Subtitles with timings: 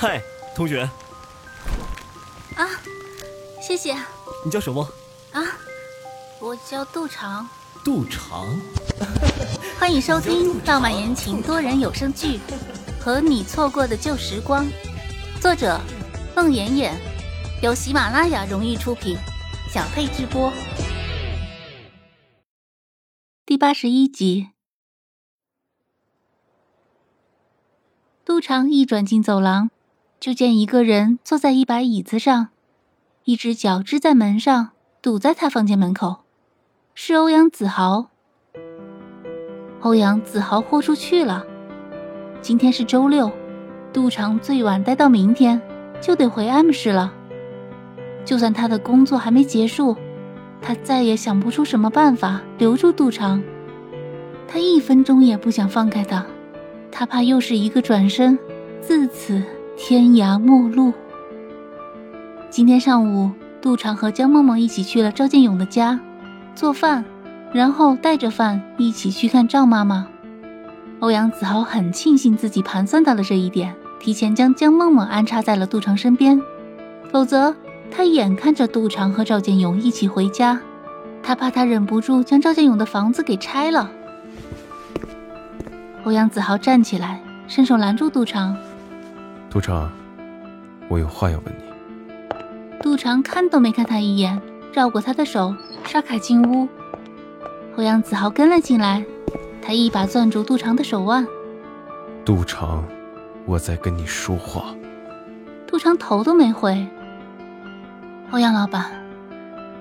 [0.00, 0.22] 嗨，
[0.54, 0.88] 同学。
[2.54, 2.68] 啊，
[3.60, 3.96] 谢谢。
[4.44, 4.88] 你叫什么？
[5.32, 5.42] 啊，
[6.38, 7.48] 我叫杜长。
[7.84, 8.46] 杜长。
[9.76, 12.38] 欢迎收听浪漫言情多人有声剧
[13.00, 14.64] 《和你错过的旧时光》，
[15.40, 15.80] 作者：
[16.36, 16.96] 孟妍妍，
[17.60, 19.18] 由喜马拉雅荣誉出品，
[19.68, 20.52] 小佩直播。
[23.44, 24.50] 第八十一集。
[28.24, 29.70] 杜长一转进走廊，
[30.20, 32.48] 就见一个人坐在一把椅子上，
[33.24, 34.70] 一只脚支在门上，
[35.00, 36.24] 堵在他房间门口。
[36.92, 38.08] 是欧阳子豪。
[39.80, 41.46] 欧阳子豪豁出去了。
[42.40, 43.30] 今天是周六，
[43.92, 45.60] 杜长最晚待到明天
[46.00, 47.14] 就得回 M 市了。
[48.24, 49.96] 就算他的工作还没结束，
[50.60, 53.40] 他再也想不出什么办法留住杜长。
[54.48, 56.26] 他一分钟也不想放开他。
[56.90, 58.36] 他怕又是一个转身，
[58.80, 59.40] 自此
[59.80, 60.92] 天涯陌路。
[62.50, 63.30] 今天上午，
[63.62, 65.98] 杜长和江梦梦一起去了赵建勇的家
[66.52, 67.04] 做饭，
[67.52, 70.08] 然后带着饭一起去看赵妈妈。
[70.98, 76.42] 欧阳子豪很庆幸自己盘算到了这一点，提前将江梦梦安插在了杜长身边，
[77.12, 77.54] 否则
[77.88, 80.60] 他眼看着杜长和赵建勇一起回家，
[81.22, 83.88] 他怕他忍不住将赵建勇的房子给拆了。
[86.02, 88.56] 欧阳子豪站起来，伸手拦住杜长。
[89.50, 89.90] 杜长，
[90.88, 91.64] 我有话要问你。
[92.82, 94.38] 杜长看都没看他一眼，
[94.74, 95.54] 绕过他的手，
[95.84, 96.68] 刷卡进屋。
[97.76, 99.02] 欧阳子豪跟了进来，
[99.62, 101.26] 他一把攥住杜长的手腕。
[102.26, 102.84] 杜长，
[103.46, 104.74] 我在跟你说话。
[105.66, 106.86] 杜长头都没回。
[108.30, 109.02] 欧阳老板，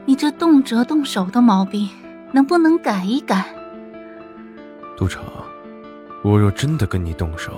[0.06, 1.90] 你这动辄动手的毛病，
[2.32, 3.44] 能不能改一改？
[4.96, 5.22] 杜长。
[6.24, 7.54] 我若真的跟你动手，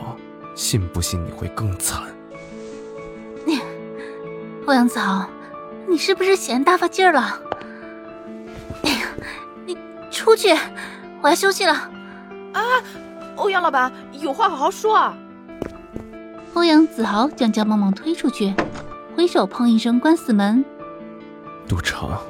[0.60, 2.04] 信不信你会更惨？
[3.46, 3.62] 你，
[4.66, 5.26] 欧阳子豪，
[5.88, 7.42] 你是不是嫌大发劲儿了？
[8.84, 9.08] 哎呀，
[9.66, 9.78] 你
[10.12, 10.50] 出去，
[11.22, 11.72] 我要休息了。
[12.52, 12.62] 啊，
[13.38, 15.18] 欧阳老板，有话好好说啊！
[16.56, 18.54] 欧阳子豪将江梦梦推出去，
[19.16, 20.64] 挥手砰一声关死门。
[21.70, 22.22] 杜长，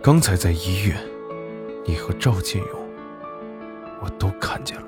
[0.00, 0.96] 刚才在医院，
[1.84, 2.80] 你和赵建勇，
[4.00, 4.86] 我都看见了。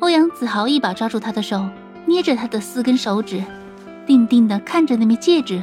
[0.00, 1.68] 欧阳子豪一把抓住他的手，
[2.06, 3.42] 捏着他的四根手指，
[4.06, 5.62] 定定的看着那枚戒指。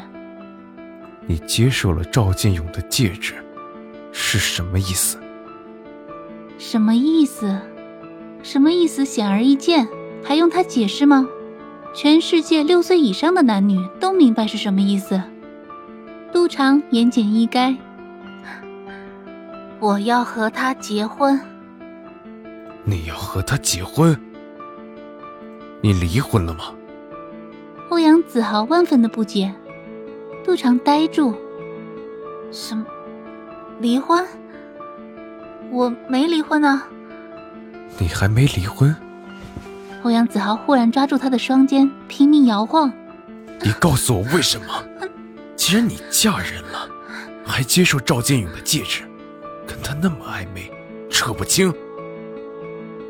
[1.26, 3.34] 你接受了赵建勇的戒指，
[4.12, 5.18] 是什么意思？
[6.58, 7.58] 什么意思？
[8.44, 9.06] 什么意思？
[9.06, 9.88] 显而易见，
[10.24, 11.28] 还用他解释吗？
[11.94, 15.22] 全世界六岁以上的男女都明白是什么意思。
[16.34, 17.78] 杜长言简意赅
[19.80, 21.40] ：“我要和他结婚。”
[22.88, 24.16] 你要和他结婚？
[25.82, 26.66] 你离婚了吗？
[27.90, 29.54] 欧阳子豪万分的不解，
[30.44, 31.36] 杜长呆住。
[32.52, 32.86] 什么？
[33.80, 34.24] 离婚？
[35.72, 36.88] 我没离婚啊！
[37.98, 38.96] 你还没离婚？
[40.04, 42.94] 欧阳子豪忽然抓住他的双肩，拼命摇晃。
[43.62, 44.86] 你告诉我为什么？
[45.56, 46.88] 既然你嫁人了，
[47.44, 49.02] 还接受赵建勇的戒指，
[49.66, 50.72] 跟他那么暧昧，
[51.10, 51.74] 扯不清。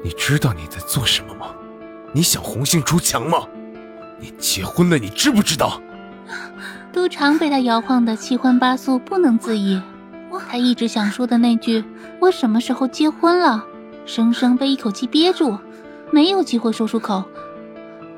[0.05, 1.47] 你知道你在做什么吗？
[2.13, 3.39] 你想红杏出墙吗？
[4.19, 5.81] 你结婚了，你知不知道？
[6.93, 9.81] 都常被他摇晃的七荤八素，不能自已。
[10.47, 11.83] 他一直想说的那句
[12.21, 13.65] “我什么时候结婚了”，
[14.05, 15.57] 生生被一口气憋住，
[16.11, 17.23] 没有机会说出口。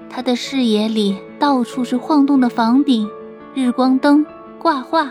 [0.10, 3.10] 他的视野里到处是晃动的房顶、
[3.54, 4.26] 日光灯、
[4.60, 5.10] 挂画，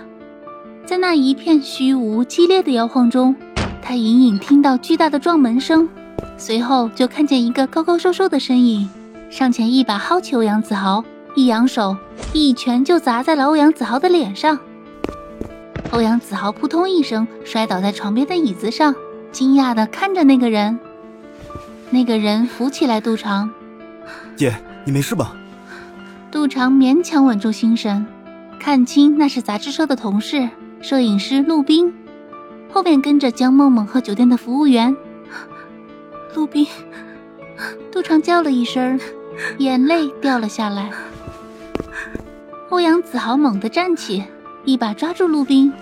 [0.85, 3.35] 在那一片虚无、激烈的摇晃中，
[3.81, 5.89] 他隐隐听到巨大的撞门声。
[6.37, 8.89] 随后就看见一个高高瘦瘦的身影，
[9.31, 11.05] 上前一把薅起欧阳子豪，
[11.35, 11.97] 一扬手，
[12.33, 14.59] 一拳就砸在了欧阳子豪的脸上。
[15.93, 18.95] 欧阳子豪扑通一声摔倒在床边的椅子上，
[19.33, 20.79] 惊讶地看着那个人。
[21.91, 23.49] 那个人扶起来杜长，
[24.37, 24.55] 姐，
[24.85, 25.35] 你没事吧？
[26.31, 28.05] 杜长勉强稳住心神，
[28.61, 30.49] 看清那是杂志社的同事，
[30.83, 31.95] 摄影师陆冰，
[32.71, 34.95] 后面跟着江梦梦和酒店的服务员。
[36.37, 36.67] 陆冰，
[37.91, 39.01] 杜长叫了一声，
[39.57, 40.93] 眼泪掉了下来。
[42.69, 44.23] 欧阳子豪猛地站起，
[44.67, 45.73] 一把抓住陆冰：“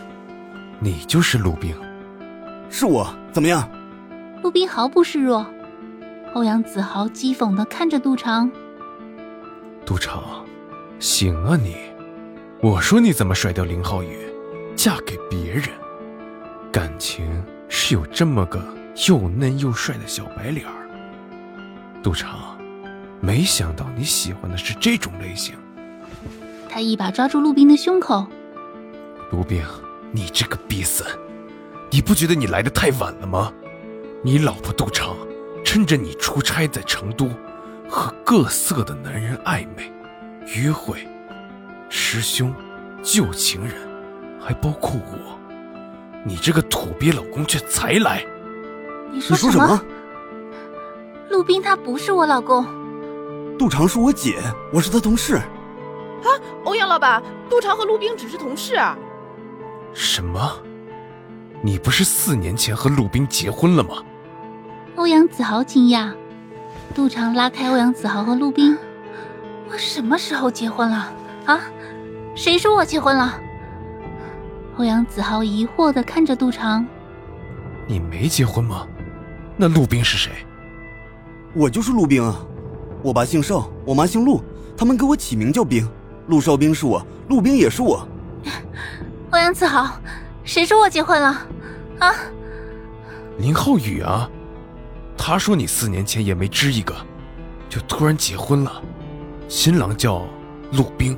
[0.78, 1.74] 你就是陆冰？
[2.70, 3.68] 是我，怎么样？”
[4.44, 5.44] 陆冰毫不示弱。
[6.34, 8.48] 欧阳子豪讥讽的看着杜长
[9.84, 10.22] ：“杜长，
[11.00, 11.74] 行啊你！
[12.60, 14.20] 我说你怎么甩掉林浩宇，
[14.76, 15.64] 嫁给别人？
[16.70, 18.64] 感情是有这么个……”
[19.08, 20.88] 又嫩又帅的小白脸儿，
[22.00, 22.56] 杜长，
[23.20, 25.56] 没想到你喜欢的是这种类型。
[26.68, 28.24] 他一把抓住陆冰的胸口。
[29.32, 29.64] 陆冰，
[30.12, 31.04] 你这个逼死，
[31.90, 33.52] 你不觉得你来的太晚了吗？
[34.22, 35.16] 你老婆杜长，
[35.64, 37.28] 趁着你出差在成都，
[37.88, 39.92] 和各色的男人暧昧、
[40.54, 41.06] 约会，
[41.88, 42.54] 师兄、
[43.02, 43.74] 旧情人，
[44.40, 45.36] 还包括我，
[46.24, 48.24] 你这个土鳖老公却才来。
[49.14, 49.80] 你说什么？
[51.30, 52.66] 陆冰他不是我老公，
[53.56, 54.38] 杜长是我姐，
[54.72, 55.36] 我是他同事。
[55.36, 56.28] 啊，
[56.64, 58.76] 欧阳老板，杜长和陆冰只是同事。
[59.92, 60.40] 什么？
[61.62, 64.02] 你不是四年前和陆冰结婚了吗？
[64.96, 66.12] 欧阳子豪惊讶，
[66.92, 68.76] 杜长拉开欧阳子豪和陆冰
[69.70, 71.12] ：“我什么时候结婚了？
[71.46, 71.60] 啊？
[72.34, 73.40] 谁说我结婚了？”
[74.76, 76.84] 欧阳子豪疑惑的看着杜长
[77.86, 78.86] ：“你没结婚吗？
[79.56, 80.32] 那陆冰是谁
[81.54, 82.44] ？”“我就是陆冰啊，
[83.02, 84.42] 我爸姓邵，我妈姓陆，
[84.76, 85.88] 他们给我起名叫冰。
[86.26, 88.06] 陆少冰是我，陆冰也是我。
[89.30, 90.00] ”欧阳子豪，
[90.42, 91.46] 谁说我结婚了？
[91.98, 92.14] 啊？
[93.38, 94.28] 林浩宇啊，
[95.16, 96.94] 他说你四年前也没织一个，
[97.68, 98.82] 就突然结婚了，
[99.48, 100.24] 新郎叫
[100.72, 101.16] 陆冰。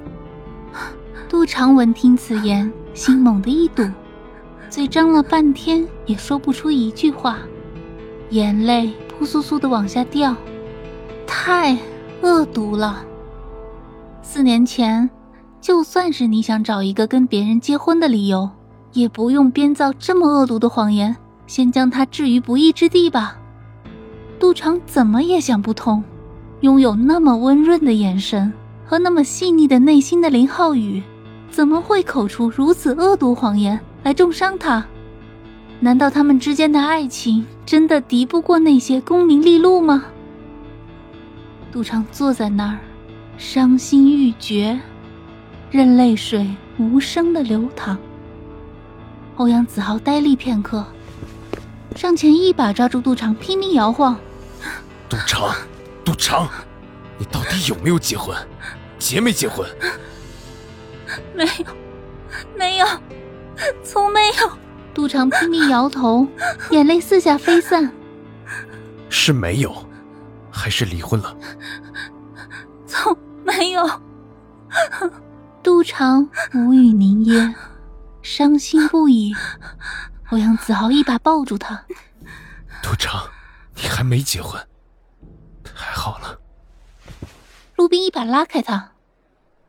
[1.28, 3.86] 杜长文听此言，心猛地一堵，
[4.70, 7.38] 嘴张了半天也说不出一句话，
[8.30, 10.34] 眼泪扑簌簌的往下掉，
[11.26, 11.76] 太
[12.22, 13.04] 恶毒了。
[14.22, 15.08] 四年前。
[15.58, 18.48] 就算是你想找一个跟别人结婚的理由，
[18.92, 21.16] 也不用编造这么恶毒的谎言，
[21.48, 23.36] 先将他置于不义之地吧。
[24.38, 26.04] 杜长怎么也想不通，
[26.60, 28.52] 拥有那么温润的眼神
[28.84, 31.02] 和那么细腻的内心的林浩宇，
[31.50, 34.86] 怎么会口出如此恶毒谎言来重伤他？
[35.78, 40.04] 难道他们之间的爱情真的敌不过那些功名利禄吗？
[41.70, 42.78] 杜长坐在那儿，
[43.36, 44.80] 伤心欲绝。
[45.70, 47.98] 任泪水无声的流淌。
[49.36, 50.86] 欧阳子豪呆立片刻，
[51.94, 54.18] 上前一把抓住杜长，拼命摇晃。
[55.08, 55.54] 杜长，
[56.02, 56.48] 杜长，
[57.18, 58.34] 你到底有没有结婚？
[58.98, 59.68] 结没结婚？
[61.34, 61.66] 没有，
[62.56, 62.86] 没有，
[63.84, 64.65] 从没有。
[64.96, 66.26] 杜长拼命摇头，
[66.70, 67.92] 眼泪四下飞散。
[69.10, 69.86] 是没有，
[70.50, 71.36] 还是离婚了？
[72.86, 73.14] 从
[73.44, 73.86] 没有。
[75.62, 77.54] 杜长无语凝噎，
[78.22, 79.34] 伤心不已。
[80.30, 81.84] 欧阳子豪一把抱住他
[82.82, 83.28] ：“杜长，
[83.74, 84.58] 你还没结婚，
[85.62, 86.40] 太好了。”
[87.76, 88.92] 陆冰一把拉开他：“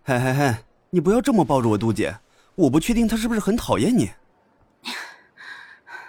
[0.07, 0.55] 嘿嘿嘿，
[0.91, 2.17] 你不要这么抱着我，杜姐，
[2.55, 4.09] 我不确定他是不是很讨厌你。”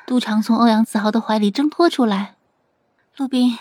[0.08, 2.36] 杜长从欧阳子豪的怀里挣脱出来
[3.18, 3.58] ：“陆斌，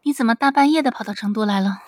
[0.00, 1.82] 你怎么大半夜的跑到成都来了？”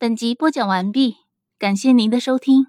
[0.00, 1.18] 本集播讲完毕，
[1.58, 2.68] 感谢您的收听。